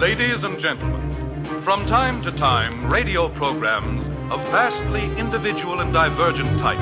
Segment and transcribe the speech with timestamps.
[0.00, 4.02] Ladies and gentlemen, from time to time, radio programs
[4.32, 6.80] of vastly individual and divergent types.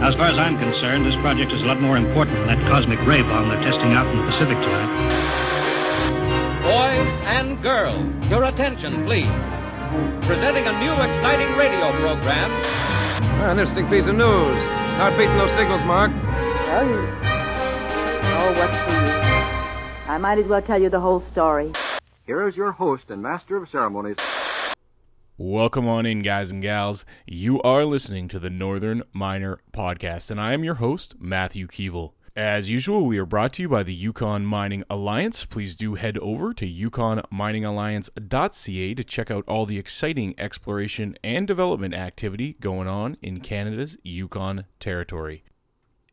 [0.00, 3.04] As far as I'm concerned, this project is a lot more important than that cosmic
[3.04, 4.88] ray bomb they're testing out in the Pacific tonight.
[6.62, 9.28] Boys and girls, your attention, please.
[10.24, 12.50] Presenting a new exciting radio program.
[13.44, 14.62] An interesting piece of news.
[14.94, 16.10] Start beating those signals, Mark.
[16.10, 17.08] Tell you.
[18.32, 20.14] Oh, what's for you?
[20.14, 21.74] I might as well tell you the whole story.
[22.26, 24.16] Here is your host and master of ceremonies.
[25.38, 27.04] Welcome on in, guys and gals.
[27.24, 32.14] You are listening to the Northern Miner Podcast, and I am your host, Matthew Keevil.
[32.34, 35.44] As usual, we are brought to you by the Yukon Mining Alliance.
[35.44, 41.94] Please do head over to yukonminingalliance.ca to check out all the exciting exploration and development
[41.94, 45.44] activity going on in Canada's Yukon Territory.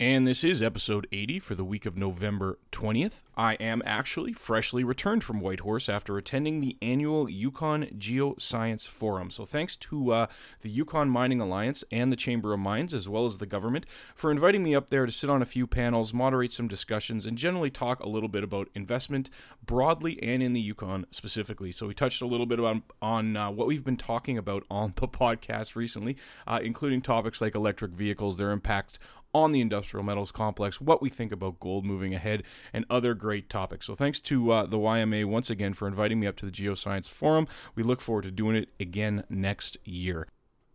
[0.03, 3.21] And this is episode 80 for the week of November 20th.
[3.37, 9.31] I am actually freshly returned from Whitehorse after attending the annual Yukon Geoscience Forum.
[9.31, 10.27] So, thanks to uh,
[10.59, 14.29] the Yukon Mining Alliance and the Chamber of Mines, as well as the government, for
[14.29, 17.71] inviting me up there to sit on a few panels, moderate some discussions, and generally
[17.71, 19.29] talk a little bit about investment
[19.65, 21.71] broadly and in the Yukon specifically.
[21.71, 24.91] So, we touched a little bit on, on uh, what we've been talking about on
[24.97, 28.99] the podcast recently, uh, including topics like electric vehicles, their impact
[29.33, 33.49] on the industrial metals complex, what we think about gold moving ahead, and other great
[33.49, 33.87] topics.
[33.87, 37.07] So, thanks to uh, the YMA once again for inviting me up to the Geoscience
[37.07, 37.47] Forum.
[37.75, 40.27] We look forward to doing it again next year.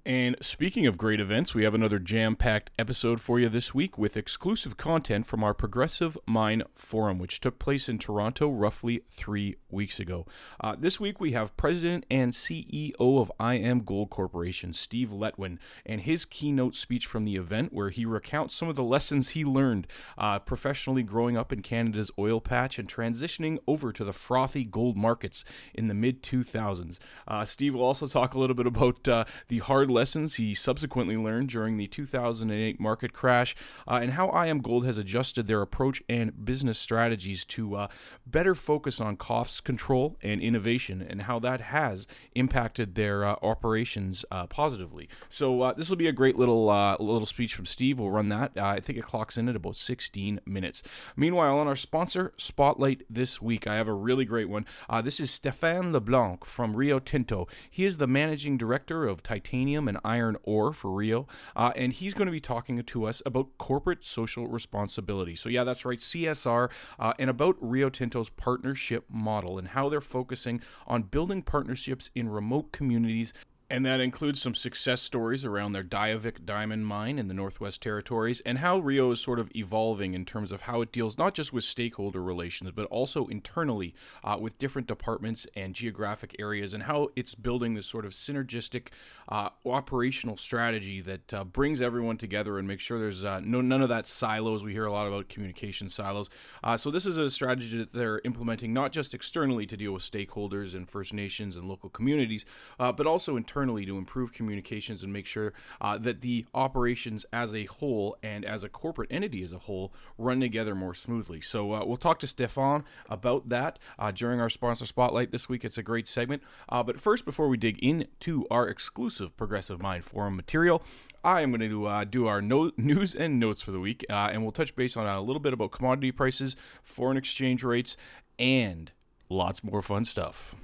[0.09, 3.98] And speaking of great events, we have another jam packed episode for you this week
[3.98, 9.56] with exclusive content from our Progressive Mine Forum, which took place in Toronto roughly three
[9.69, 10.25] weeks ago.
[10.62, 16.25] Uh, this week, we have President and CEO of IAMGOLD Corporation, Steve Letwin, and his
[16.25, 20.39] keynote speech from the event, where he recounts some of the lessons he learned uh,
[20.39, 25.45] professionally growing up in Canada's oil patch and transitioning over to the frothy gold markets
[25.75, 26.98] in the mid 2000s.
[27.27, 31.16] Uh, Steve will also talk a little bit about uh, the hard lessons he subsequently
[31.16, 33.56] learned during the 2008 market crash,
[33.88, 37.88] uh, and how IAMGOLD has adjusted their approach and business strategies to uh,
[38.25, 42.06] better focus on cost control and innovation, and how that has
[42.37, 45.08] impacted their uh, operations uh, positively.
[45.28, 47.98] So uh, this will be a great little uh, little speech from Steve.
[47.98, 48.56] We'll run that.
[48.56, 50.81] I think it clocks in at about 16 minutes.
[51.16, 54.64] Meanwhile, on our sponsor spotlight this week, I have a really great one.
[55.03, 57.48] this is Stéphane Leblanc from Rio Tinto.
[57.69, 61.26] He is the managing director of titanium and iron ore for Rio.
[61.56, 65.34] Uh, and he's going to be talking to us about corporate social responsibility.
[65.34, 70.00] So, yeah, that's right, CSR, uh, and about Rio Tinto's partnership model and how they're
[70.00, 73.32] focusing on building partnerships in remote communities
[73.71, 78.41] and that includes some success stories around their Diavik diamond mine in the Northwest Territories
[78.47, 81.53] and how Rio is sort of evolving in terms of how it deals not just
[81.53, 87.09] with stakeholder relations, but also internally uh, with different departments and geographic areas and how
[87.15, 88.89] it's building this sort of synergistic
[89.29, 93.83] uh, operational strategy that uh, brings everyone together and makes sure there's uh, no, none
[93.83, 94.65] of that silos.
[94.65, 96.31] We hear a lot about communication silos.
[96.65, 100.03] Uh, so, this is a strategy that they're implementing not just externally to deal with
[100.03, 102.47] stakeholders and First Nations and local communities,
[102.81, 107.26] uh, but also internally internally to improve communications and make sure uh, that the operations
[107.32, 111.41] as a whole and as a corporate entity as a whole run together more smoothly.
[111.41, 115.64] So uh, we'll talk to Stéphane about that uh, during our sponsor spotlight this week.
[115.64, 116.42] It's a great segment.
[116.69, 120.82] Uh, but first, before we dig into our exclusive Progressive Mine Forum material,
[121.25, 124.30] I am going to uh, do our no- news and notes for the week, uh,
[124.32, 126.54] and we'll touch base on a little bit about commodity prices,
[126.84, 127.96] foreign exchange rates,
[128.38, 128.92] and
[129.28, 130.54] lots more fun stuff.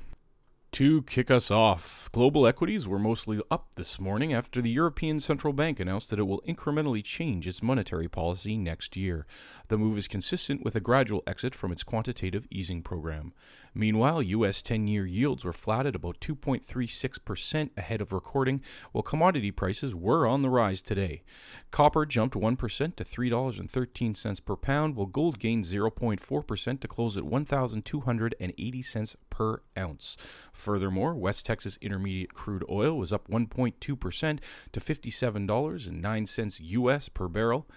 [0.75, 5.53] To kick us off, global equities were mostly up this morning after the European Central
[5.53, 9.25] Bank announced that it will incrementally change its monetary policy next year.
[9.69, 13.33] The move is consistent with a gradual exit from its quantitative easing program.
[13.73, 14.63] Meanwhile, U.S.
[14.63, 18.61] 10 year yields were flat at about 2.36% ahead of recording,
[18.91, 21.23] while commodity prices were on the rise today.
[21.71, 29.17] Copper jumped 1% to $3.13 per pound, while gold gained 0.4% to close at $1,280
[29.31, 30.17] per ounce.
[30.65, 33.79] Furthermore, West Texas Intermediate crude oil was up 1.2%
[34.73, 37.69] to $57.09 US per barrel.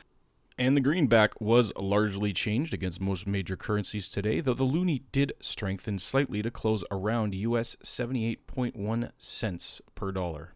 [0.57, 5.33] And the greenback was largely changed against most major currencies today, though the loonie did
[5.41, 10.53] strengthen slightly to close around US 78.1 cents per dollar.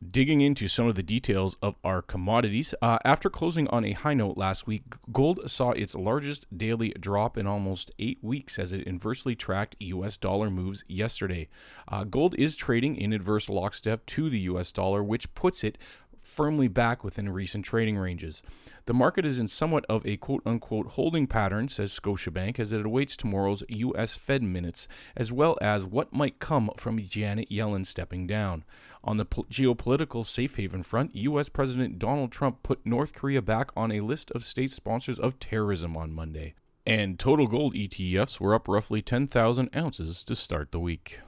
[0.00, 4.14] Digging into some of the details of our commodities, uh, after closing on a high
[4.14, 8.86] note last week, gold saw its largest daily drop in almost eight weeks as it
[8.86, 11.48] inversely tracked US dollar moves yesterday.
[11.88, 15.76] Uh, gold is trading in adverse lockstep to the US dollar, which puts it
[16.22, 18.40] firmly back within recent trading ranges.
[18.84, 22.86] The market is in somewhat of a quote unquote holding pattern, says Scotiabank, as it
[22.86, 24.14] awaits tomorrow's U.S.
[24.14, 24.86] Fed minutes,
[25.16, 28.64] as well as what might come from Janet Yellen stepping down.
[29.04, 31.48] On the po- geopolitical safe haven front, U.S.
[31.48, 35.96] President Donald Trump put North Korea back on a list of state sponsors of terrorism
[35.96, 36.54] on Monday.
[36.86, 41.20] And total gold ETFs were up roughly 10,000 ounces to start the week.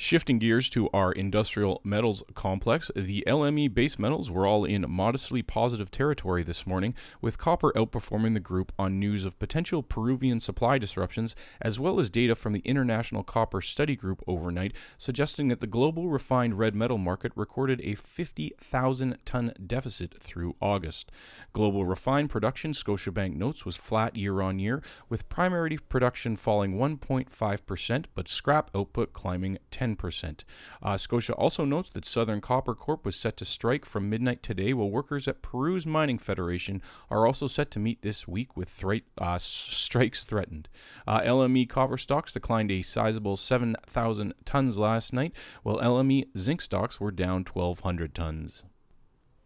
[0.00, 5.42] Shifting gears to our industrial metals complex, the LME base metals were all in modestly
[5.42, 10.78] positive territory this morning, with copper outperforming the group on news of potential Peruvian supply
[10.78, 15.66] disruptions, as well as data from the International Copper Study Group overnight, suggesting that the
[15.66, 21.10] global refined red metal market recorded a 50,000 ton deficit through August.
[21.52, 28.04] Global refined production, Scotiabank notes, was flat year on year, with primary production falling 1.5%,
[28.14, 30.44] but scrap output climbing 10 10%.
[30.82, 34.72] Uh, Scotia also notes that Southern Copper Corp was set to strike from midnight today,
[34.72, 39.04] while workers at Peru's Mining Federation are also set to meet this week with thri-
[39.18, 40.68] uh, strikes threatened.
[41.06, 45.32] Uh, LME copper stocks declined a sizable 7,000 tons last night,
[45.62, 48.64] while LME zinc stocks were down 1,200 tons.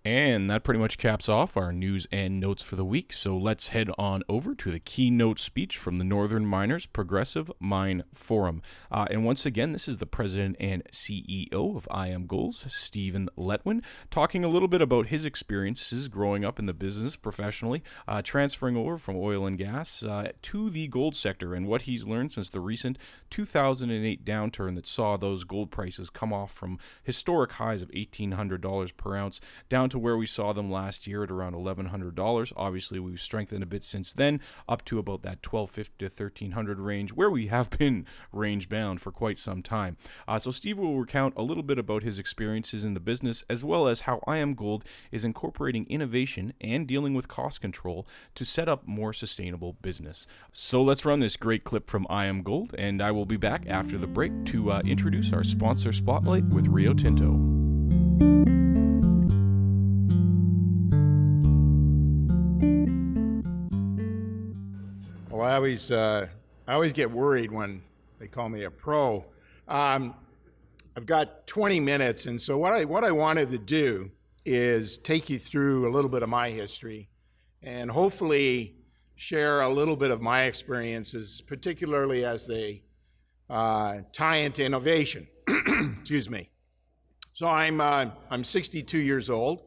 [0.04, 3.12] And that pretty much caps off our news and notes for the week.
[3.12, 8.02] So let's head on over to the keynote speech from the Northern Miners Progressive Mine
[8.12, 8.62] Forum.
[8.90, 14.43] Uh, and once again, this is the president and CEO of IAMGOLD's, Stephen Letwin, talking
[14.43, 18.99] a little bit about his experiences growing up in the business professionally, uh, transferring over
[18.99, 22.58] from oil and gas uh, to the gold sector, and what he's learned since the
[22.58, 22.99] recent
[23.31, 29.14] 2008 downturn that saw those gold prices come off from historic highs of $1,800 per
[29.14, 32.52] ounce down to where we saw them last year at around $1,100.
[32.56, 37.12] Obviously, we've strengthened a bit since then, up to about that 1250 to 1300 range,
[37.12, 39.98] where we have been range bound for quite some time.
[40.26, 43.62] Uh, so, Steve will recount a little bit about his experiences in the business, as
[43.62, 48.86] well as how IAMGOLD is incorporating innovation and dealing with cost control to set up
[48.86, 50.26] more sustainable business.
[50.52, 54.06] So, let's run this great clip from IAMGOLD, and I will be back after the
[54.06, 57.52] break to uh, introduce our sponsor spotlight with Rio Tinto.
[65.52, 66.28] I always, uh,
[66.66, 67.82] I always get worried when
[68.19, 69.22] they call me a pro.
[69.69, 70.14] Um,
[70.96, 74.10] I've got 20 minutes, and so what I what I wanted to do
[74.46, 77.10] is take you through a little bit of my history,
[77.62, 78.76] and hopefully
[79.14, 82.84] share a little bit of my experiences, particularly as they
[83.50, 85.28] uh, tie into innovation.
[86.00, 86.49] Excuse me.
[87.34, 89.64] So I'm uh, I'm 62 years old.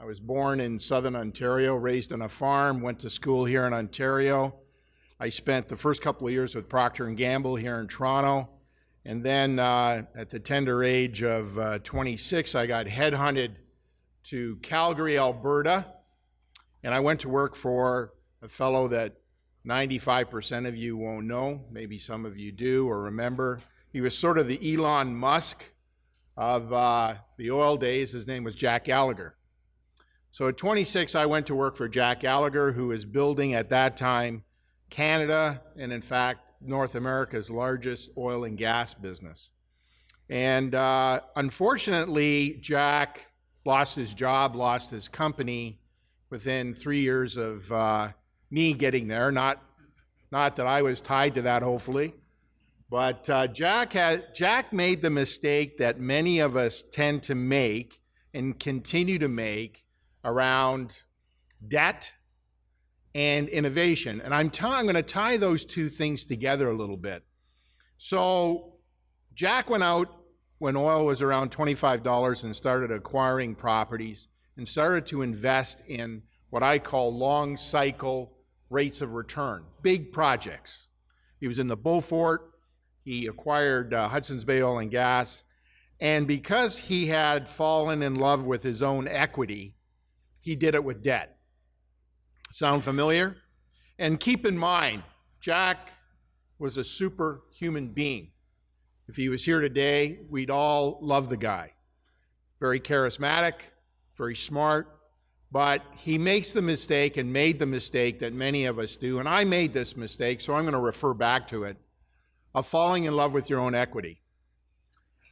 [0.00, 3.72] I was born in southern Ontario, raised on a farm, went to school here in
[3.72, 4.56] Ontario.
[5.20, 8.48] I spent the first couple of years with Procter and Gamble here in Toronto,
[9.04, 13.52] and then uh, at the tender age of uh, 26, I got headhunted
[14.24, 15.86] to Calgary, Alberta,
[16.82, 19.14] and I went to work for a fellow that
[19.66, 21.62] 95% of you won't know.
[21.70, 23.60] Maybe some of you do or remember.
[23.92, 25.64] He was sort of the Elon Musk
[26.36, 28.12] of uh, the oil days.
[28.12, 29.36] His name was Jack Gallagher.
[30.30, 33.96] So at 26, I went to work for Jack Gallagher, who was building at that
[33.96, 34.42] time
[34.90, 39.50] Canada, and in fact, North America's largest oil and gas business.
[40.28, 43.26] And uh, unfortunately, Jack
[43.64, 45.78] lost his job, lost his company
[46.30, 48.08] within three years of uh,
[48.50, 49.30] me getting there.
[49.30, 49.62] Not,
[50.32, 52.14] not that I was tied to that, hopefully.
[52.90, 58.00] But uh, Jack, had, Jack made the mistake that many of us tend to make
[58.32, 59.84] and continue to make
[60.24, 61.02] around
[61.66, 62.12] debt
[63.14, 64.20] and innovation.
[64.20, 67.22] And I'm, t- I'm going to tie those two things together a little bit.
[67.96, 68.74] So,
[69.34, 70.08] Jack went out
[70.58, 76.62] when oil was around $25 and started acquiring properties and started to invest in what
[76.62, 78.32] I call long cycle
[78.70, 80.86] rates of return, big projects.
[81.40, 82.52] He was in the Beaufort,
[83.02, 85.42] he acquired uh, Hudson's Bay Oil and Gas,
[86.00, 89.74] and because he had fallen in love with his own equity,
[90.40, 91.38] he did it with debt.
[92.54, 93.34] Sound familiar?
[93.98, 95.02] And keep in mind,
[95.40, 95.90] Jack
[96.60, 98.30] was a superhuman being.
[99.08, 101.72] If he was here today, we'd all love the guy.
[102.60, 103.54] Very charismatic,
[104.16, 104.86] very smart,
[105.50, 109.18] but he makes the mistake and made the mistake that many of us do.
[109.18, 111.76] And I made this mistake, so I'm going to refer back to it
[112.54, 114.20] of falling in love with your own equity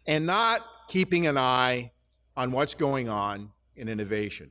[0.09, 1.93] and not keeping an eye
[2.37, 4.51] on what's going on in innovation.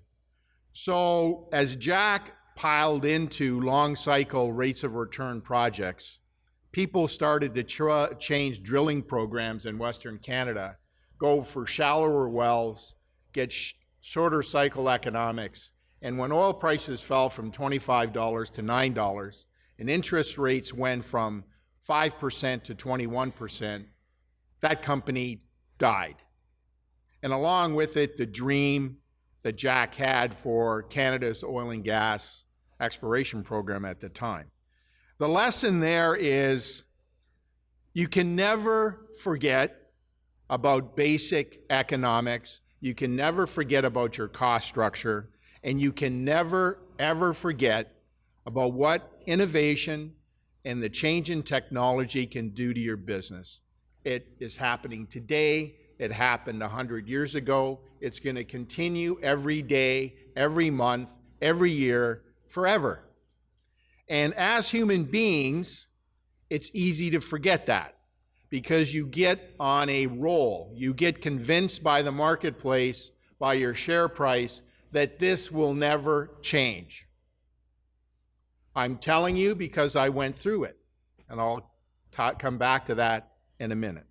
[0.71, 6.19] So, as Jack piled into long cycle rates of return projects,
[6.71, 7.63] people started to
[8.19, 10.77] change drilling programs in Western Canada,
[11.17, 12.93] go for shallower wells,
[13.33, 15.71] get sh- shorter cycle economics.
[16.03, 19.43] And when oil prices fell from $25 to $9
[19.79, 21.45] and interest rates went from
[21.89, 23.85] 5% to 21%,
[24.59, 25.41] that company
[25.79, 26.17] died.
[27.23, 28.97] And along with it, the dream
[29.41, 32.43] that Jack had for Canada's oil and gas
[32.81, 34.51] exploration program at the time.
[35.17, 36.83] The lesson there is
[37.93, 39.91] you can never forget
[40.49, 42.61] about basic economics.
[42.79, 45.29] You can never forget about your cost structure.
[45.63, 47.95] And you can never, ever forget
[48.45, 50.13] about what innovation
[50.65, 53.59] and the change in technology can do to your business.
[54.03, 55.75] It is happening today.
[55.99, 57.81] It happened 100 years ago.
[57.99, 61.11] It's going to continue every day, every month,
[61.41, 63.03] every year, forever.
[64.07, 65.87] And as human beings,
[66.49, 67.95] it's easy to forget that
[68.49, 70.73] because you get on a roll.
[70.75, 77.07] You get convinced by the marketplace, by your share price, that this will never change.
[78.75, 80.77] I'm telling you because I went through it,
[81.29, 81.71] and I'll
[82.11, 84.05] come back to that in a minute.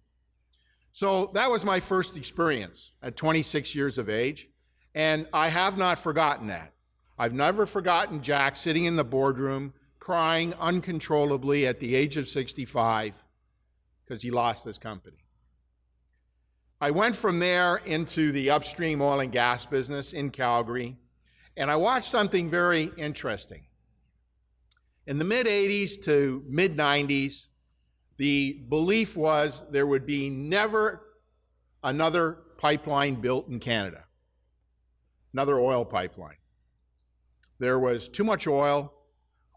[0.93, 4.49] So that was my first experience at 26 years of age,
[4.95, 6.73] and I have not forgotten that.
[7.21, 13.13] I've never forgotten Jack sitting in the boardroom crying uncontrollably at the age of 65
[14.03, 15.19] because he lost his company.
[16.81, 20.97] I went from there into the upstream oil and gas business in Calgary,
[21.59, 23.67] and I watched something very interesting.
[25.07, 27.49] In the mid 80s to mid 90s,
[28.17, 31.03] the belief was there would be never
[31.85, 34.05] another pipeline built in Canada,
[35.35, 36.40] another oil pipeline.
[37.61, 38.93] There was too much oil.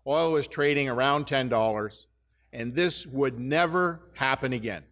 [0.06, 2.06] Oil was trading around $10
[2.54, 4.84] and this would never happen again.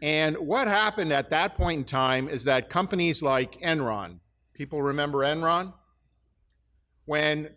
[0.00, 4.20] And what happened at that point in time is that companies like Enron,
[4.54, 5.72] people remember Enron?
[7.06, 7.50] When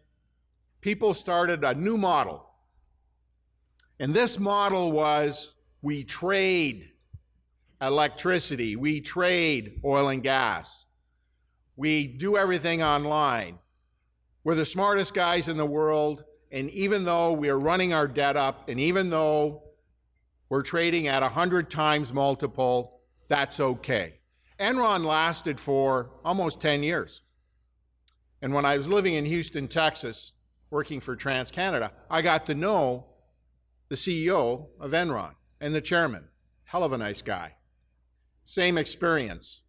[0.81, 2.49] people started a new model.
[3.99, 6.91] And this model was we trade
[7.81, 10.85] electricity, we trade oil and gas,
[11.75, 13.59] we do everything online.
[14.47, 16.23] We're the smartest guys in the world.
[16.53, 19.63] And even though we are running our debt up, and even though
[20.47, 24.21] we're trading at a 100 times multiple, that's okay.
[24.57, 27.23] Enron lasted for almost 10 years.
[28.41, 30.31] And when I was living in Houston, Texas,
[30.69, 33.07] working for TransCanada, I got to know
[33.89, 36.23] the CEO of Enron and the chairman.
[36.63, 37.55] Hell of a nice guy.
[38.45, 39.63] Same experience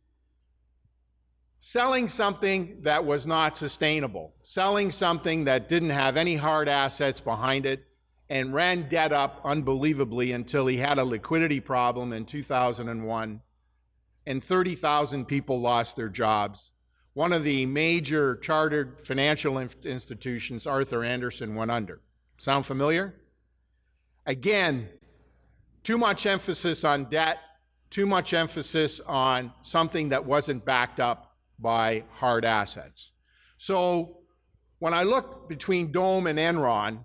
[1.60, 7.66] selling something that was not sustainable, selling something that didn't have any hard assets behind
[7.66, 7.84] it,
[8.30, 13.40] and ran debt up unbelievably until he had a liquidity problem in 2001,
[14.26, 16.70] and 30,000 people lost their jobs.
[17.14, 22.00] One of the major chartered financial institutions, Arthur Andersen, went under.
[22.36, 23.14] Sound familiar?
[24.26, 24.88] Again,
[25.82, 27.38] too much emphasis on debt,
[27.90, 31.27] too much emphasis on something that wasn't backed up
[31.58, 33.12] by hard assets.
[33.56, 34.18] So
[34.78, 37.04] when I look between Dome and Enron,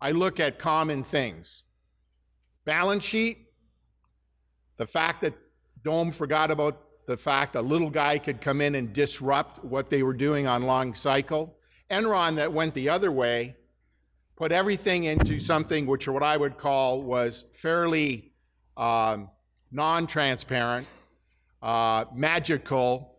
[0.00, 1.62] I look at common things.
[2.64, 3.46] Balance sheet,
[4.76, 5.34] the fact that
[5.84, 10.02] Dome forgot about the fact a little guy could come in and disrupt what they
[10.02, 11.56] were doing on long cycle.
[11.90, 13.56] Enron, that went the other way,
[14.36, 18.32] put everything into something which what I would call was fairly
[18.76, 19.28] um,
[19.72, 20.86] non transparent,
[21.62, 23.09] uh, magical,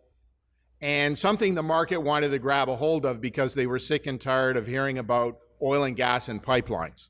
[0.82, 4.20] and something the market wanted to grab a hold of because they were sick and
[4.20, 7.10] tired of hearing about oil and gas and pipelines.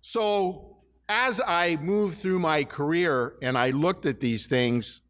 [0.00, 5.02] So, as I moved through my career and I looked at these things,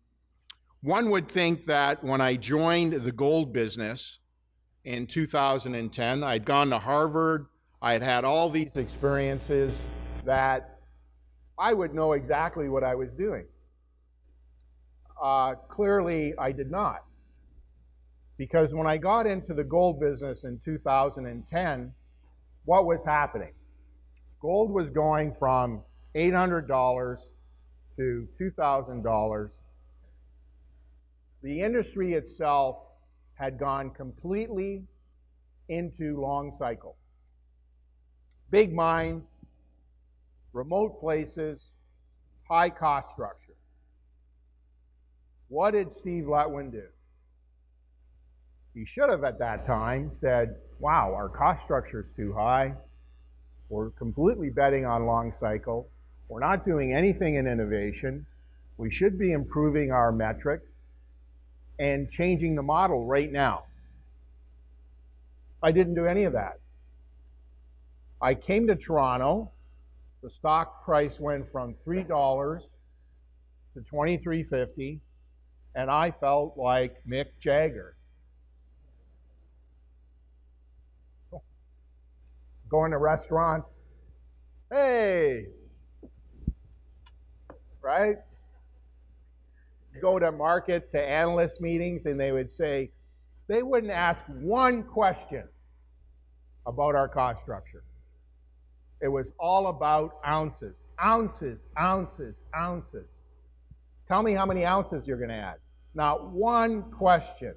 [0.83, 4.19] one would think that when I joined the gold business
[4.85, 7.47] in 2010, I'd gone to Harvard,
[7.81, 9.73] I had had all these experiences,
[10.25, 10.81] that
[11.59, 13.45] I would know exactly what I was doing.
[15.23, 17.05] Uh, clearly, I did not.
[18.39, 21.93] Because when I got into the gold business in 2010,
[22.65, 23.53] what was happening?
[24.41, 25.83] Gold was going from
[26.15, 27.19] $800
[27.97, 29.51] to $2,000.
[31.43, 32.79] The industry itself
[33.35, 34.85] had gone completely
[35.69, 36.97] into long cycle.
[38.51, 39.27] Big mines,
[40.53, 41.61] remote places,
[42.49, 43.50] high cost structure.
[45.51, 46.85] What did Steve Letwin do?
[48.73, 52.75] He should have at that time said, wow, our cost structure is too high.
[53.69, 55.89] We're completely betting on long cycle.
[56.29, 58.27] We're not doing anything in innovation.
[58.79, 60.69] We should be improving our metrics.
[61.81, 63.65] and changing the model right now.
[65.63, 66.61] I didn't do any of that.
[68.21, 69.51] I came to Toronto.
[70.23, 72.61] The stock price went from $3
[73.75, 75.01] to 23.50
[75.75, 77.97] and I felt like Mick Jagger.
[82.69, 83.69] Going to restaurants,
[84.71, 85.47] hey,
[87.83, 88.17] right?
[90.01, 92.93] Go to market to analyst meetings, and they would say,
[93.49, 95.49] they wouldn't ask one question
[96.65, 97.83] about our cost structure.
[99.01, 103.11] It was all about ounces, ounces, ounces, ounces.
[104.11, 105.59] Tell me how many ounces you're going to add.
[105.95, 107.55] Not one question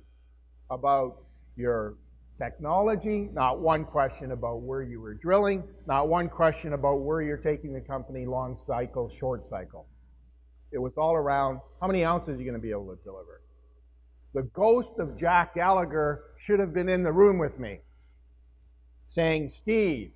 [0.69, 1.23] about
[1.55, 1.95] your
[2.37, 7.37] technology, not one question about where you were drilling, not one question about where you're
[7.37, 9.87] taking the company long cycle, short cycle.
[10.71, 13.41] It was all around how many ounces are you going to be able to deliver.
[14.35, 17.79] The ghost of Jack Gallagher should have been in the room with me
[19.09, 20.11] saying, Steve,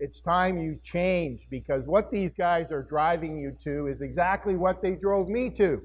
[0.00, 4.80] it's time you change because what these guys are driving you to is exactly what
[4.80, 5.82] they drove me to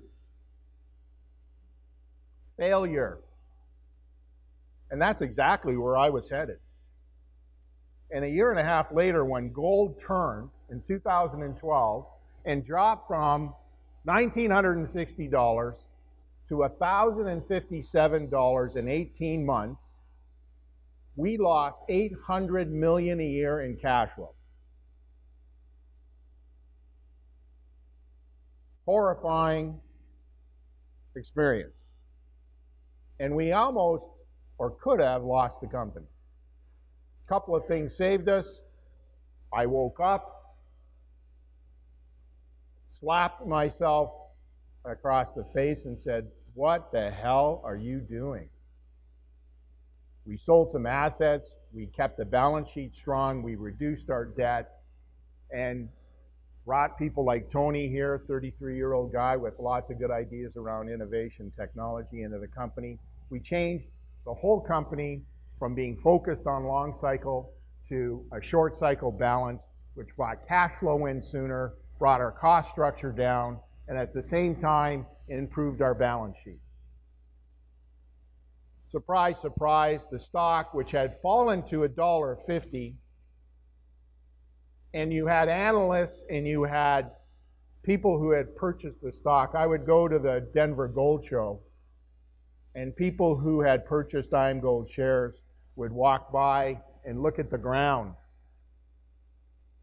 [2.57, 3.19] failure.
[4.89, 6.59] And that's exactly where I was headed.
[8.09, 12.05] And a year and a half later, when gold turned in 2012
[12.45, 13.53] and dropped from
[14.07, 15.75] $1,960
[16.47, 19.81] to $1,057 in 18 months,
[21.15, 24.33] we lost 800 million a year in cash flow.
[28.85, 29.79] Horrifying
[31.15, 31.73] experience.
[33.19, 34.03] And we almost,
[34.57, 36.05] or could have, lost the company.
[37.25, 38.59] A couple of things saved us.
[39.53, 40.57] I woke up,
[42.89, 44.11] slapped myself
[44.83, 48.49] across the face, and said, What the hell are you doing?
[50.25, 51.51] We sold some assets.
[51.71, 53.43] We kept the balance sheet strong.
[53.43, 54.71] We reduced our debt
[55.51, 55.89] and
[56.65, 60.89] brought people like Tony here, 33 year old guy with lots of good ideas around
[60.89, 62.97] innovation technology into the company.
[63.29, 63.85] We changed
[64.25, 65.21] the whole company
[65.59, 67.53] from being focused on long cycle
[67.89, 69.61] to a short cycle balance,
[69.93, 74.55] which brought cash flow in sooner, brought our cost structure down, and at the same
[74.55, 76.59] time improved our balance sheet
[78.95, 82.95] surprise, surprise, the stock, which had fallen to $1.50,
[84.93, 87.11] and you had analysts and you had
[87.83, 89.51] people who had purchased the stock.
[89.53, 91.59] I would go to the Denver Gold Show,
[92.73, 95.41] and people who had purchased Dime IAMGOLD shares
[95.75, 98.13] would walk by and look at the ground.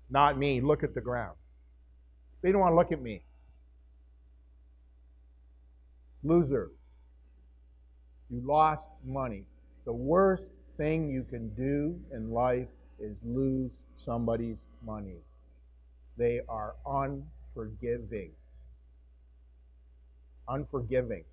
[0.09, 1.37] Not me, look at the ground.
[2.43, 3.27] They don't want to look at me.
[6.25, 6.71] Loser.
[8.33, 9.45] You lost money.
[9.85, 10.47] The worst
[10.79, 12.69] thing you can do in life
[12.99, 13.71] is lose
[14.07, 15.19] somebody's money.
[16.17, 18.31] They are unforgiving.
[20.49, 21.25] Unforgiving.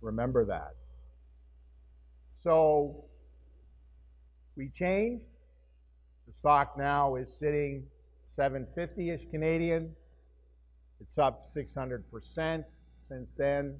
[0.00, 0.74] Remember that.
[2.42, 3.04] So
[4.56, 5.24] we changed.
[6.26, 7.84] The stock now is sitting
[8.38, 9.94] 750-ish Canadian.
[11.00, 12.64] It's up 600%
[13.08, 13.76] since then.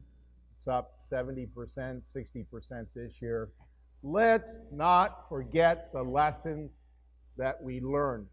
[0.58, 3.50] It's up 70%, 60% this year.
[4.02, 6.72] Let's not forget the lessons
[7.36, 8.26] that we learned.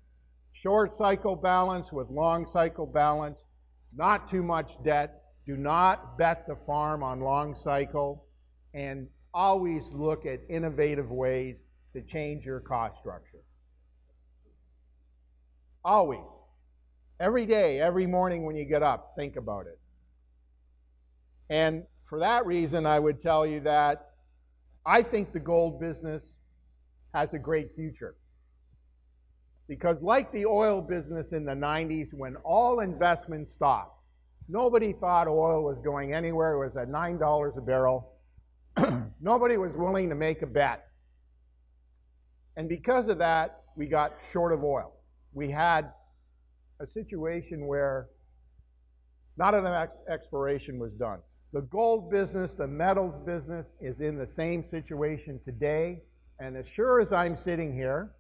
[0.53, 3.38] Short cycle balance with long cycle balance,
[3.95, 5.21] not too much debt.
[5.45, 8.25] Do not bet the farm on long cycle,
[8.73, 11.57] and always look at innovative ways
[11.93, 13.43] to change your cost structure.
[15.83, 16.25] Always.
[17.19, 19.79] Every day, every morning when you get up, think about it.
[21.49, 24.11] And for that reason, I would tell you that
[24.85, 26.23] I think the gold business
[27.13, 28.15] has a great future.
[29.67, 33.99] Because, like the oil business in the 90s, when all investment stopped,
[34.47, 36.53] nobody thought oil was going anywhere.
[36.53, 38.11] It was at $9 a barrel.
[39.21, 40.85] nobody was willing to make a bet.
[42.57, 44.93] And because of that, we got short of oil.
[45.33, 45.91] We had
[46.79, 48.09] a situation where
[49.37, 51.19] not enough exploration was done.
[51.55, 56.01] The gold business, the metals business is in the same situation today.
[56.37, 58.11] And as sure as I'm sitting here,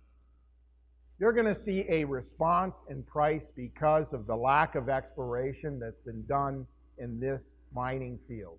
[1.19, 5.99] you're going to see a response in price because of the lack of exploration that's
[6.05, 6.65] been done
[6.97, 7.43] in this
[7.73, 8.57] mining field.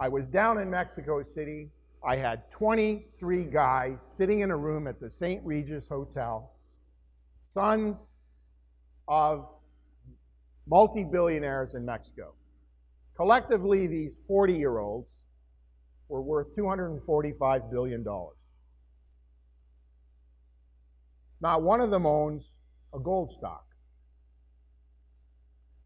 [0.00, 1.68] I was down in Mexico City.
[2.02, 5.44] I had 23 guys sitting in a room at the St.
[5.44, 6.50] Regis Hotel,
[7.52, 7.98] sons
[9.06, 9.46] of
[10.66, 12.32] multi billionaires in Mexico
[13.16, 15.08] Collectively, these 40 year olds
[16.08, 18.04] were worth $245 billion.
[21.40, 22.44] Not one of them owns
[22.94, 23.64] a gold stock.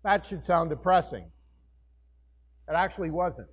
[0.04, 1.30] That should sound depressing.
[2.68, 3.48] It actually wasn't.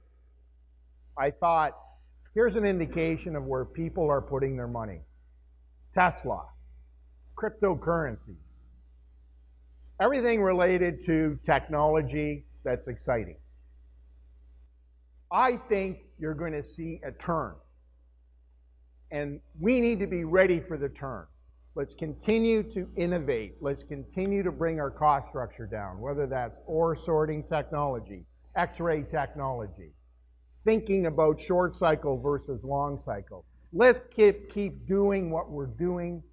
[1.18, 1.72] I thought,
[2.34, 5.02] here's an indication of where people are putting their money
[5.94, 6.44] Tesla,
[7.38, 8.36] cryptocurrency,
[10.00, 13.38] everything related to technology that's exciting.
[15.36, 17.56] I think you're going to see a turn.
[19.12, 21.26] And we need to be ready for the turn.
[21.76, 23.56] Let's continue to innovate.
[23.60, 28.24] Let's continue to bring our cost structure down, whether that's ore sorting technology,
[28.56, 29.92] x ray technology,
[30.64, 33.44] thinking about short cycle versus long cycle.
[33.74, 36.24] Let's keep, keep doing what we're doing.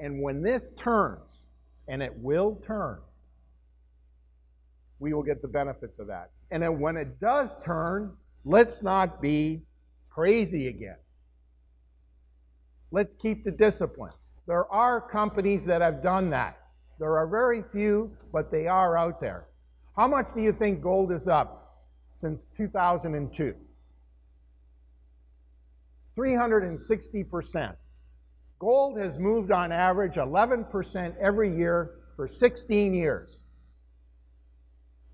[0.00, 1.44] And when this turns,
[1.86, 2.98] and it will turn,
[4.98, 6.32] we will get the benefits of that.
[6.50, 9.62] And then when it does turn, let's not be
[10.10, 10.96] crazy again.
[12.90, 14.12] Let's keep the discipline.
[14.46, 16.58] There are companies that have done that.
[16.98, 19.46] There are very few, but they are out there.
[19.96, 21.84] How much do you think gold is up
[22.16, 23.54] since 2002?
[26.16, 27.76] 360%.
[28.58, 33.40] Gold has moved on average 11% every year for 16 years.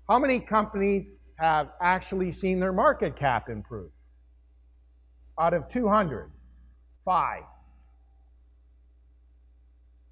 [0.09, 3.91] How many companies have actually seen their market cap improve?
[5.39, 6.31] Out of 200,
[7.03, 7.43] five.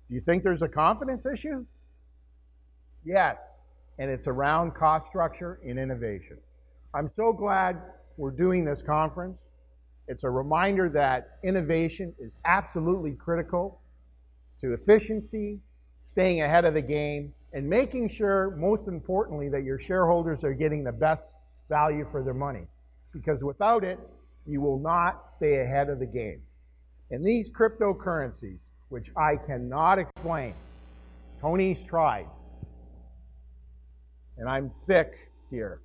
[0.07, 1.65] Do you think there's a confidence issue?
[3.03, 3.43] Yes,
[3.97, 6.37] and it's around cost structure and innovation.
[6.93, 7.81] I'm so glad
[8.17, 9.39] we're doing this conference.
[10.07, 13.81] It's a reminder that innovation is absolutely critical
[14.61, 15.59] to efficiency,
[16.07, 20.83] staying ahead of the game, and making sure, most importantly, that your shareholders are getting
[20.83, 21.29] the best
[21.69, 22.67] value for their money.
[23.13, 23.99] Because without it,
[24.47, 26.41] you will not stay ahead of the game.
[27.11, 30.55] And these cryptocurrencies, which I cannot explain.
[31.39, 32.25] Tony's tried.
[34.37, 35.11] And I'm thick
[35.51, 35.81] here.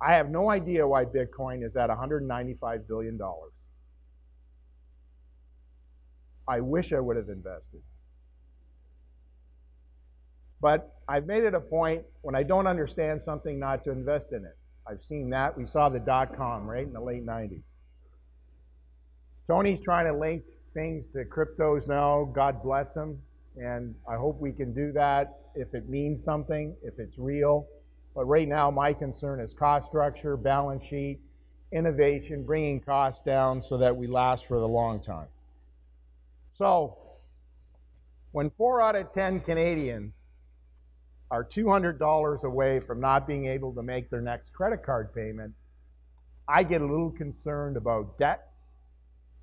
[0.00, 3.18] I have no idea why Bitcoin is at $195 billion.
[6.48, 7.82] I wish I would have invested.
[10.64, 14.46] But I've made it a point when I don't understand something not to invest in
[14.46, 14.56] it.
[14.88, 15.58] I've seen that.
[15.58, 17.60] We saw the dot com, right, in the late 90s.
[19.46, 22.30] Tony's trying to link things to cryptos now.
[22.34, 23.18] God bless him.
[23.58, 27.66] And I hope we can do that if it means something, if it's real.
[28.14, 31.18] But right now, my concern is cost structure, balance sheet,
[31.72, 35.28] innovation, bringing costs down so that we last for the long time.
[36.56, 36.96] So,
[38.32, 40.20] when four out of 10 Canadians
[41.30, 45.52] are $200 away from not being able to make their next credit card payment,
[46.48, 48.48] I get a little concerned about debt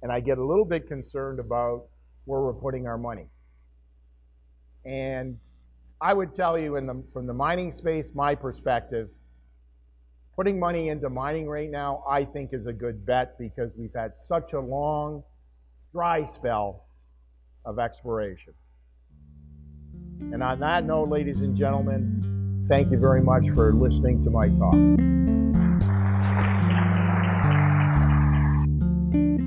[0.01, 1.85] and I get a little bit concerned about
[2.25, 3.27] where we're putting our money.
[4.85, 5.37] And
[5.99, 9.09] I would tell you, the, from the mining space, my perspective,
[10.35, 14.13] putting money into mining right now, I think is a good bet because we've had
[14.27, 15.23] such a long
[15.91, 16.85] dry spell
[17.65, 18.53] of exploration.
[20.31, 24.47] And on that note, ladies and gentlemen, thank you very much for listening to my
[24.49, 24.75] talk.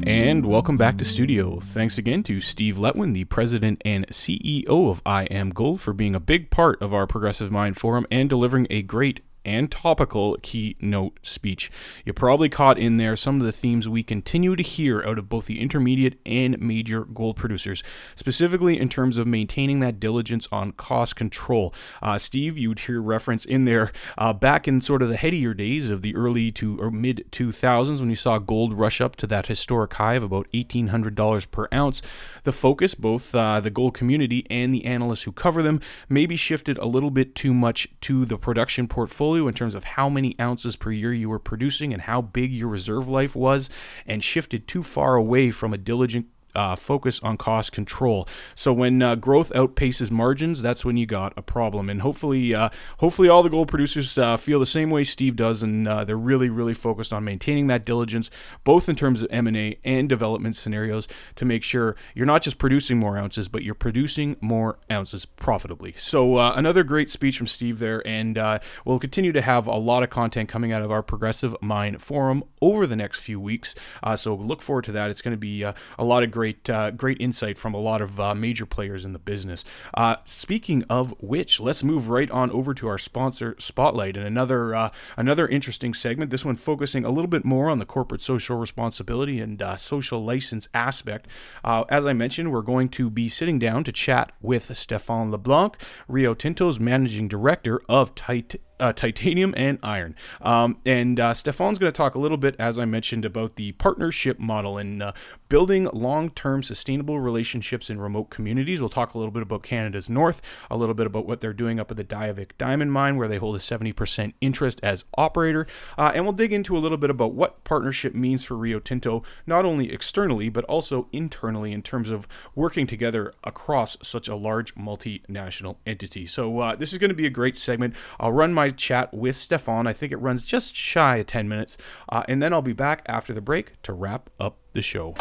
[0.07, 1.61] And welcome back to studio.
[1.61, 6.51] Thanks again to Steve Letwin, the president and CEO of IAMGOLD, for being a big
[6.51, 11.71] part of our Progressive Mine Forum and delivering a great and topical keynote speech.
[12.05, 15.29] You probably caught in there some of the themes we continue to hear out of
[15.29, 17.83] both the intermediate and major gold producers,
[18.15, 21.75] specifically in terms of maintaining that diligence on cost control.
[22.03, 25.91] Uh, Steve, you'd hear reference in there uh, back in sort of the headier days
[25.91, 29.47] of the early to or mid 2000s when you saw gold rush up to that
[29.47, 32.03] historic high of about $1,800 per ounce.
[32.45, 36.79] The focus, both uh, the gold community and the analysts who cover them, maybe shifted
[36.79, 40.37] a little bit too much to the production portfolio portfolio in terms of how many
[40.41, 43.69] ounces per year you were producing and how big your reserve life was,
[44.07, 48.29] and shifted too far away from a diligent uh, focus on cost control.
[48.55, 51.91] So when uh, growth outpaces margins, that's when you got a problem.
[51.91, 55.63] And hopefully, uh, hopefully all the gold producers uh, feel the same way Steve does,
[55.63, 58.31] and uh, they're really, really focused on maintaining that diligence,
[58.63, 62.43] both in terms of M and A and development scenarios, to make sure you're not
[62.43, 65.95] just producing more ounces, but you're producing more ounces profitably.
[65.97, 68.39] So uh, another great speech from Steve there, and
[68.85, 72.45] we'll continue to have a lot of content coming out of our Progressive Mine Forum
[72.61, 73.75] over the next few weeks.
[74.17, 75.11] so look forward to that.
[75.11, 78.03] It's going to be a lot of great great uh, great insight from a lot
[78.03, 79.65] of uh, major players in the business.
[79.95, 84.75] Uh, speaking of which, let's move right on over to our sponsor Spotlight and another
[84.75, 86.31] uh, another interesting segment.
[86.31, 90.23] This one focusing a little bit more on the corporate social responsibility and uh, social
[90.23, 91.29] license aspect.
[91.65, 95.77] As I mentioned, we're going to be sitting down to chat with Stéphane LeBlanc,
[96.09, 100.15] Rio Tinto's managing director of Tit- uh, titanium and iron.
[100.41, 103.73] Um, and uh, Stéphane's going to talk a little bit, as I mentioned, about the
[103.73, 105.13] partnership model and uh,
[105.49, 108.81] building long term sustainable relationships in remote communities.
[108.81, 111.79] We'll talk a little bit about Canada's North, a little bit about what they're doing
[111.79, 115.67] up at the Diavik Diamond Mine, where they hold a 70% interest as operator.
[115.97, 119.23] Uh, and we'll dig into a little bit about what partnership means for Rio Tinto,
[119.47, 124.75] not only externally, but also internally in terms of working together across such a large
[124.75, 126.27] multinational entity.
[126.27, 127.95] So, uh, this is going to be a great segment.
[128.19, 129.87] I'll run my chat with Stéphane.
[129.87, 131.77] I think it runs just shy of 10 minutes.
[132.09, 135.15] Uh, and then I'll be back after the break to wrap up the show.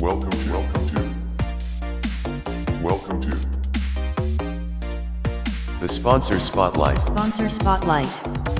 [0.00, 1.14] Welcome to, welcome to,
[2.82, 3.48] welcome to
[5.80, 7.00] the Sponsor Spotlight.
[7.02, 8.57] Sponsor Spotlight.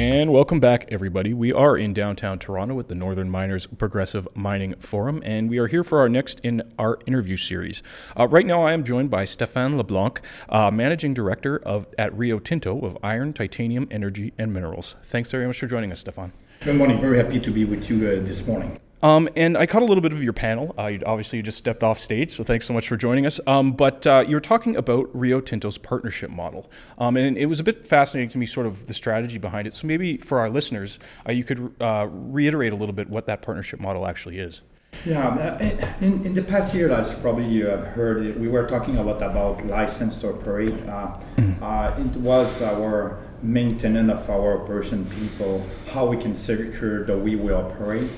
[0.00, 1.34] And welcome back, everybody.
[1.34, 5.66] We are in downtown Toronto with the Northern Miners Progressive Mining Forum, and we are
[5.66, 7.82] here for our next in our interview series.
[8.18, 12.38] Uh, right now, I am joined by Stéphane LeBlanc, uh, Managing Director of at Rio
[12.38, 14.94] Tinto of Iron, Titanium, Energy, and Minerals.
[15.04, 16.32] Thanks very much for joining us, Stéphane.
[16.60, 16.98] Good morning.
[16.98, 18.80] Very happy to be with you uh, this morning.
[19.02, 20.74] Um, and I caught a little bit of your panel.
[20.76, 23.40] Uh, obviously you just stepped off stage, so thanks so much for joining us.
[23.46, 27.60] Um, but uh, you were talking about Rio Tinto's partnership model, um, and it was
[27.60, 29.74] a bit fascinating to me, sort of the strategy behind it.
[29.74, 33.42] So maybe for our listeners, uh, you could uh, reiterate a little bit what that
[33.42, 34.60] partnership model actually is.
[35.06, 38.98] Yeah, uh, in, in the past year, as probably you have heard, we were talking
[38.98, 40.74] a lot about license to operate.
[40.88, 42.02] Uh, mm-hmm.
[42.02, 47.56] it was our maintenance of our operation people, how we can secure that we will
[47.56, 48.10] operate.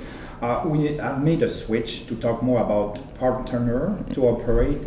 [0.43, 4.83] Uh, we have made a switch to talk more about partner to operate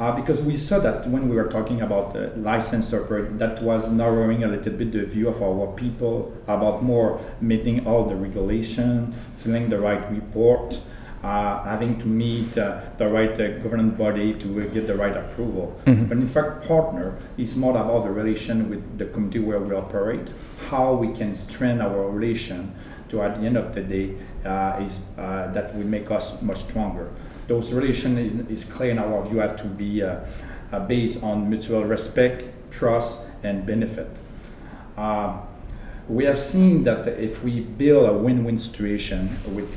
[0.00, 3.62] uh, because we saw that when we were talking about the license to operate, that
[3.62, 8.16] was narrowing a little bit the view of our people about more meeting all the
[8.16, 10.80] regulation, filling the right report,
[11.22, 15.16] uh, having to meet uh, the right uh, governance body to uh, get the right
[15.16, 15.80] approval.
[15.86, 16.06] Mm-hmm.
[16.06, 20.28] But in fact, partner is more about the relation with the community where we operate,
[20.68, 22.74] how we can strengthen our relation
[23.08, 24.35] to at the end of the day uh,
[24.80, 27.10] is uh, that will make us much stronger.
[27.48, 30.20] Those relations is clear in our view have to be uh,
[30.88, 34.08] based on mutual respect, trust, and benefit.
[36.08, 39.76] we have seen that if we build a win-win situation with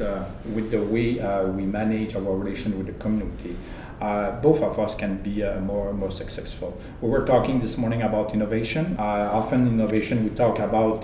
[0.55, 1.19] with the way
[1.57, 3.55] we manage our relation with the community,
[4.01, 6.79] uh, both of us can be uh, more more successful.
[7.01, 8.95] We were talking this morning about innovation.
[8.97, 11.03] Uh, often innovation we talk about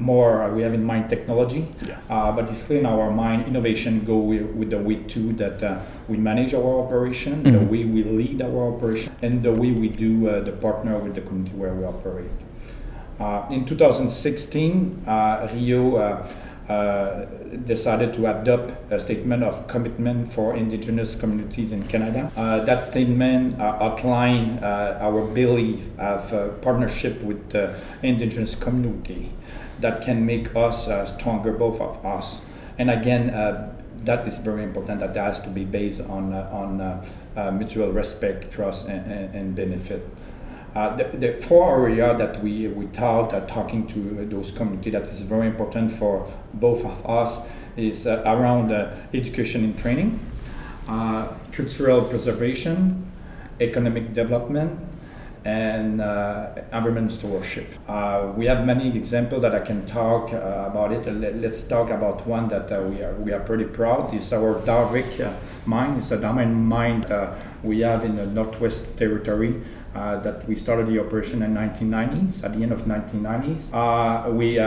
[0.00, 2.00] more uh, we have in mind technology yeah.
[2.08, 5.62] uh, but it's clear in our mind innovation go with, with the way too that
[5.62, 7.52] uh, we manage our operation mm-hmm.
[7.52, 11.14] the way we lead our operation and the way we do uh, the partner with
[11.14, 12.30] the community where we operate
[13.20, 16.26] uh, in 2016 uh, rio
[17.64, 22.30] decided to adopt a statement of commitment for indigenous communities in Canada.
[22.36, 26.30] that statement outlined our belief of
[26.62, 29.32] partnership with the indigenous community
[29.80, 32.42] that can make us uh, stronger, both of us.
[32.78, 35.00] And again, uh, that is very important.
[35.00, 37.04] That has to be based on uh, on uh,
[37.36, 40.08] uh, mutual respect, trust, and, and, and benefit.
[40.74, 45.02] Uh, the, the four area that we we thought uh, talking to those community that
[45.02, 47.40] is very important for both of us
[47.76, 48.70] is around
[49.14, 50.18] education and training,
[51.52, 53.10] cultural preservation,
[53.60, 54.78] economic development,
[55.44, 57.66] and uh, environment stewardship.
[57.88, 61.06] Uh, we have many examples that I can talk uh, about it.
[61.36, 64.12] Let's talk about one that uh, we are we are pretty proud.
[64.12, 65.32] It's our Diavik uh,
[65.64, 65.96] mine.
[65.98, 67.06] It's a diamond mine
[67.62, 69.62] we have in the Northwest Territory.
[69.92, 72.44] that we started the operation in 1990s.
[72.44, 74.58] At the end of 1990s, we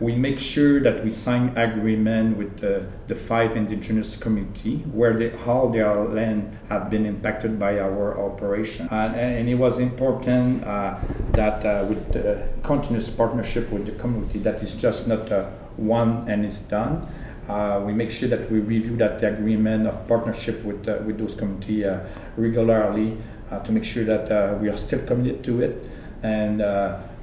[0.00, 5.30] we make sure that we sign agreement with the, the five indigenous community where they,
[5.44, 8.88] all their land have been impacted by our operation.
[8.90, 10.98] And, and it was important uh,
[11.32, 16.26] that uh, with the continuous partnership with the community, that is just not uh, one
[16.30, 17.06] and it's done.
[17.46, 21.34] Uh, we make sure that we review that agreement of partnership with, uh, with those
[21.34, 22.00] community uh,
[22.36, 23.18] regularly
[23.64, 25.84] to make sure that we are still committed to it
[26.22, 26.62] and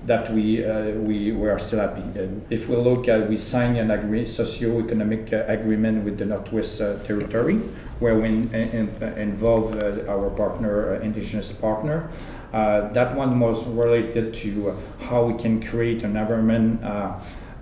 [0.05, 2.01] that we uh, we, we are still happy.
[2.19, 6.79] And if we look at, we signed an agree, socio-economic uh, agreement with the Northwest
[6.81, 7.57] uh, Territory,
[7.99, 12.09] where we in, in, involve uh, our partner, uh, Indigenous partner.
[12.53, 16.81] Uh, that one was related to how we can create an environment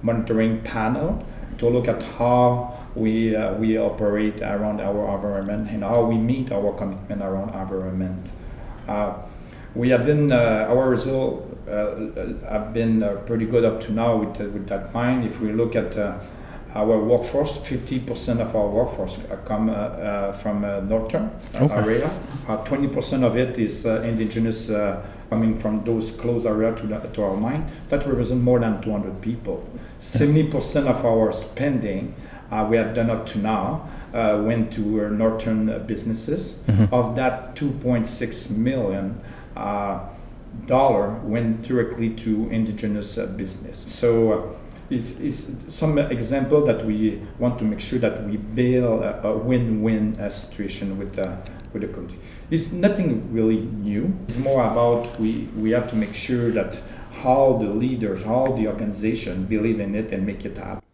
[0.04, 1.26] monitoring panel
[1.58, 6.52] to look at how we, uh, we operate around our environment and how we meet
[6.52, 8.28] our commitment around environment.
[8.88, 9.14] Uh,
[9.74, 14.16] we have been, uh, our result uh, have been uh, pretty good up to now
[14.18, 15.24] with, with that mine.
[15.24, 15.98] If we look at
[16.74, 19.68] our workforce, 50% of our workforce come
[20.34, 21.74] from northern okay.
[21.74, 22.12] area.
[22.48, 24.70] 20% of it is indigenous
[25.30, 27.66] coming from those close area to, the, to our mine.
[27.90, 29.68] That represents more than 200 people.
[30.02, 32.14] 70% of our spending
[32.52, 36.60] uh, we have done up to now uh, went to northern uh, businesses.
[36.68, 36.94] Mm-hmm.
[36.94, 39.20] Of that 2.6 million
[39.56, 40.08] uh,
[40.66, 43.86] dollar went directly to indigenous uh, business.
[43.90, 44.56] So uh,
[44.90, 49.38] is, is some example that we want to make sure that we build a, a
[49.38, 51.38] win-win situation with the
[51.74, 52.20] with the community.
[52.52, 54.18] It's nothing really new.
[54.28, 56.78] It's more about we we have to make sure that
[57.24, 60.85] how the leaders, how the organization believe in it and make it happen.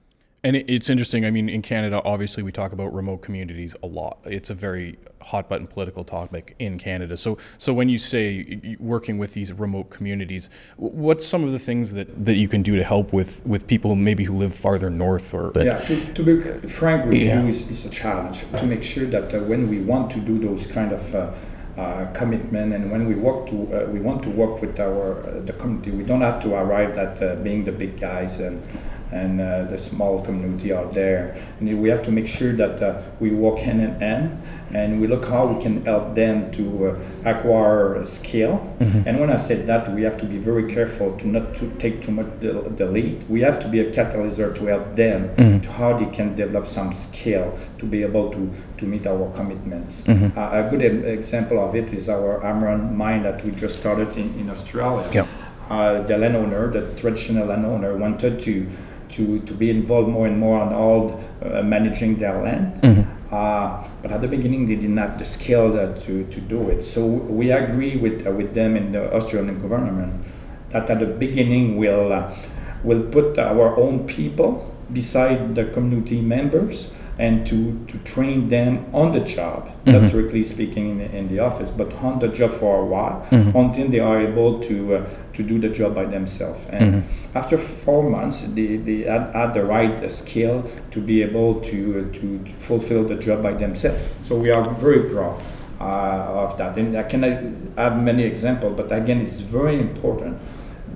[0.43, 1.23] And it's interesting.
[1.23, 4.17] I mean, in Canada, obviously, we talk about remote communities a lot.
[4.25, 7.15] It's a very hot button political topic in Canada.
[7.15, 11.93] So, so when you say working with these remote communities, what's some of the things
[11.93, 15.31] that, that you can do to help with, with people maybe who live farther north?
[15.31, 17.43] Or yeah, to, to be frank with yeah.
[17.43, 20.39] you, is, is a challenge to make sure that uh, when we want to do
[20.39, 21.31] those kind of uh,
[21.77, 25.39] uh, commitment and when we work to uh, we want to work with our uh,
[25.45, 28.61] the community we don't have to arrive at uh, being the big guys and
[29.11, 31.35] and uh, the small community out there.
[31.59, 34.41] And we have to make sure that uh, we work hand in hand
[34.73, 38.75] and we look how we can help them to uh, acquire skill.
[38.79, 39.07] Mm-hmm.
[39.07, 42.01] And when I said that, we have to be very careful to not to take
[42.01, 43.27] too much the, the lead.
[43.29, 45.59] We have to be a catalyst to help them mm-hmm.
[45.59, 50.03] to how they can develop some skill to be able to, to meet our commitments.
[50.03, 50.37] Mm-hmm.
[50.37, 54.33] Uh, a good example of it is our Amrun mine that we just started in,
[54.39, 55.09] in Australia.
[55.13, 55.27] Yeah.
[55.69, 58.69] Uh, the landowner, the traditional landowner, wanted to
[59.11, 62.81] to, to be involved more and more on all uh, managing their land.
[62.81, 63.33] Mm-hmm.
[63.33, 66.83] Uh, but at the beginning, they didn't have the skill uh, to, to do it.
[66.83, 70.25] So we agree with, uh, with them in the Australian government
[70.69, 72.35] that at the beginning we'll, uh,
[72.83, 79.11] we'll put our own people beside the community members and to, to train them on
[79.11, 79.91] the job, mm-hmm.
[79.91, 83.27] not directly speaking in the, in the office, but on the job for a while
[83.29, 83.55] mm-hmm.
[83.55, 86.59] until they are able to, uh, to do the job by themselves.
[86.69, 87.37] And mm-hmm.
[87.37, 92.13] after four months, they, they had, had the right skill to be able to, uh,
[92.17, 94.01] to, to fulfill the job by themselves.
[94.23, 95.39] So we are very proud.
[95.79, 100.37] Uh, of that, and I can have many examples, but again, it's very important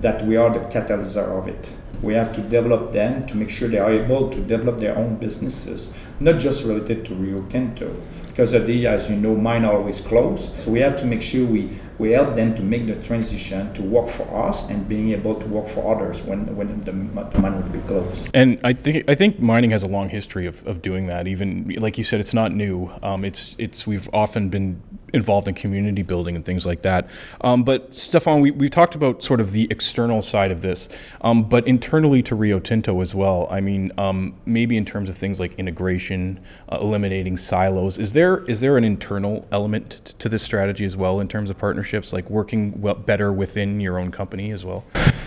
[0.00, 1.68] that we are the catalyst of it.
[2.02, 5.16] We have to develop them to make sure they are able to develop their own
[5.16, 7.94] businesses, not just related to Rio Tinto.
[8.28, 10.60] Because the, as you know, mine are always closed.
[10.60, 13.80] So we have to make sure we, we help them to make the transition to
[13.80, 17.56] work for us and being able to work for others when, when the, the mine
[17.56, 18.28] would be closed.
[18.34, 21.26] And I think I think mining has a long history of, of doing that.
[21.26, 22.90] Even like you said, it's not new.
[23.02, 27.08] Um, it's it's we've often been involved in community building and things like that.
[27.40, 30.88] Um, but Stéphane, we, we talked about sort of the external side of this,
[31.20, 33.48] um, but internally to Rio Tinto as well.
[33.50, 36.40] I mean, um, maybe in terms of things like integration,
[36.70, 37.98] uh, eliminating silos.
[37.98, 41.58] Is there is there an internal element to this strategy as well in terms of
[41.58, 44.84] partnerships, like working well, better within your own company as well?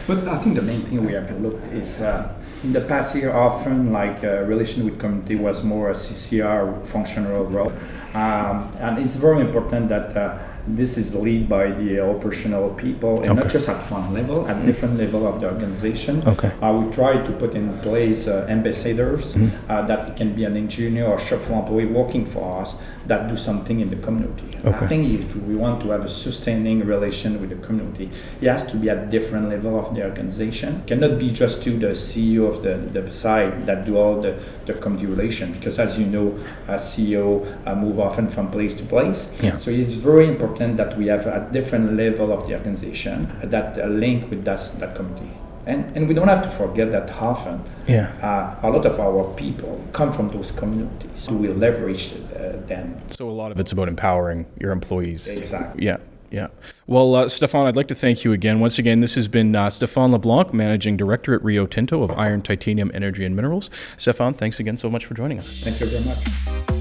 [0.08, 3.34] But I think the main thing we have looked is uh, in the past year,
[3.34, 7.72] often like uh, relation with community was more a CSR functional role.
[8.13, 13.32] Um, and it's very important that uh, this is led by the operational people and
[13.32, 13.41] okay.
[13.41, 16.28] not just at one level, at different level of the organization.
[16.28, 16.52] Okay.
[16.62, 19.72] Uh, we try to put in place uh, ambassadors mm-hmm.
[19.72, 22.78] uh, that can be an engineer or shop floor employee working for us
[23.10, 24.58] that do something in the community.
[24.60, 24.69] Okay.
[24.69, 28.63] I think if we want to have a sustaining relation with the community, it has
[28.72, 30.82] to be at different level of the organization.
[30.82, 34.39] It cannot be just to the CEO of the, the side that do all the,
[34.65, 37.30] the community relation because as you know, a CEO
[37.65, 39.30] uh, move often from place to place.
[39.41, 39.58] Yeah.
[39.58, 43.86] So it's very important that we have a different level of the organization that uh,
[43.88, 45.38] link with that, that community.
[45.65, 48.12] And, and we don't have to forget that often yeah.
[48.22, 51.12] uh, a lot of our people come from those communities.
[51.15, 52.98] So we leverage uh, them.
[53.10, 55.28] So a lot of it's about empowering your employees.
[55.28, 55.86] Exactly.
[55.86, 55.98] Yeah.
[56.32, 56.48] Yeah.
[56.86, 58.60] Well, uh, Stéphane, I'd like to thank you again.
[58.60, 62.44] Once again, this has been uh, Stéphane LeBlanc, Managing Director at Rio Tinto of Iron,
[62.44, 63.71] Titanium, Energy, and Minerals.
[63.98, 65.63] Stéphane, thanks again so much for joining us.
[65.63, 66.79] Thank you very much.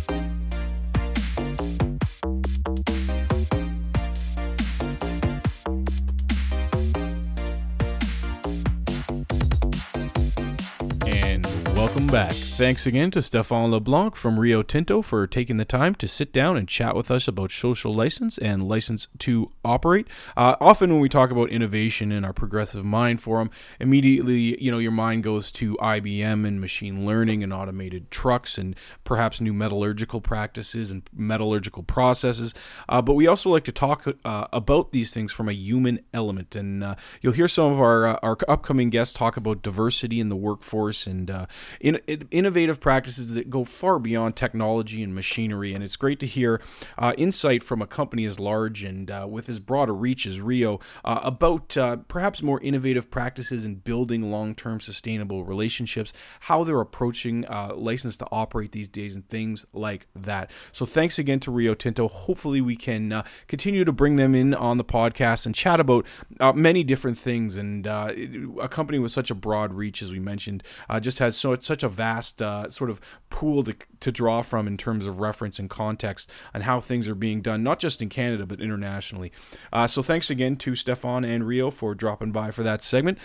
[12.10, 12.32] Back.
[12.32, 16.56] Thanks again to Stéphane LeBlanc from Rio Tinto for taking the time to sit down
[16.56, 20.08] and chat with us about social license and license to operate.
[20.34, 24.78] Uh, often, when we talk about innovation in our Progressive Mine Forum, immediately, you know,
[24.78, 30.22] your mind goes to IBM and machine learning and automated trucks and perhaps new metallurgical
[30.22, 32.54] practices and metallurgical processes.
[32.88, 36.56] Uh, but we also like to talk uh, about these things from a human element,
[36.56, 40.30] and uh, you'll hear some of our uh, our upcoming guests talk about diversity in
[40.30, 41.46] the workforce and uh,
[41.80, 45.74] in, in, innovative practices that go far beyond technology and machinery.
[45.74, 46.60] And it's great to hear
[46.96, 50.40] uh, insight from a company as large and uh, with as broad a reach as
[50.40, 56.64] Rio uh, about uh, perhaps more innovative practices in building long term sustainable relationships, how
[56.64, 60.50] they're approaching uh, license to operate these days, and things like that.
[60.72, 62.08] So thanks again to Rio Tinto.
[62.08, 66.06] Hopefully, we can continue to bring them in on the podcast and chat about
[66.54, 67.56] many different things.
[67.56, 70.62] And a company with such a broad reach, as we mentioned,
[71.00, 74.76] just has so such a vast uh, sort of pool to, to draw from in
[74.76, 78.46] terms of reference and context and how things are being done, not just in Canada
[78.46, 79.32] but internationally.
[79.72, 83.18] Uh, so thanks again to Stéphane and Rio for dropping by for that segment.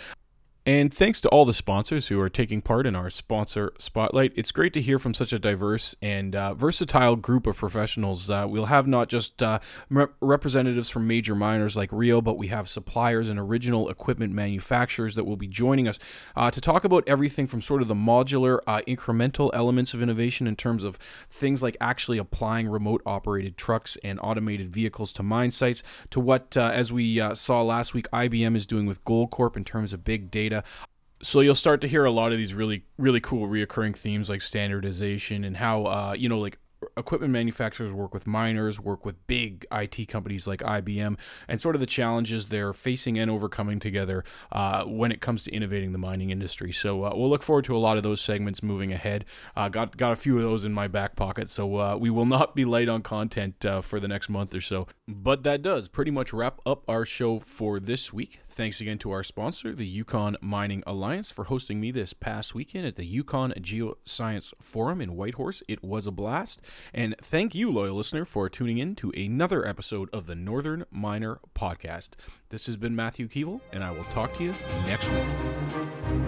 [0.66, 4.32] And thanks to all the sponsors who are taking part in our sponsor spotlight.
[4.34, 8.30] It's great to hear from such a diverse and uh, versatile group of professionals.
[8.30, 9.58] Uh, we'll have not just uh,
[10.22, 15.24] representatives from major miners like Rio, but we have suppliers and original equipment manufacturers that
[15.24, 15.98] will be joining us
[16.34, 20.46] uh, to talk about everything from sort of the modular, uh, incremental elements of innovation
[20.46, 20.96] in terms of
[21.28, 26.56] things like actually applying remote operated trucks and automated vehicles to mine sites, to what,
[26.56, 30.30] uh, as we saw last week, IBM is doing with Goldcorp in terms of big
[30.30, 30.66] data data.
[31.22, 34.42] So you'll start to hear a lot of these really really cool reoccurring themes like
[34.42, 36.58] standardization and how uh, you know like
[36.96, 41.16] equipment manufacturers work with miners, work with big IT companies like IBM,
[41.48, 45.50] and sort of the challenges they're facing and overcoming together uh, when it comes to
[45.50, 46.72] innovating the mining industry.
[46.72, 49.24] So uh, we'll look forward to a lot of those segments moving ahead.
[49.56, 52.26] Uh, got got a few of those in my back pocket, so uh, we will
[52.26, 54.86] not be light on content uh, for the next month or so.
[55.08, 58.40] But that does pretty much wrap up our show for this week.
[58.54, 62.86] Thanks again to our sponsor, the Yukon Mining Alliance, for hosting me this past weekend
[62.86, 65.64] at the Yukon Geoscience Forum in Whitehorse.
[65.66, 66.62] It was a blast.
[66.92, 71.40] And thank you, loyal listener, for tuning in to another episode of the Northern Miner
[71.56, 72.10] Podcast.
[72.50, 74.54] This has been Matthew Keevil, and I will talk to you
[74.86, 76.23] next week.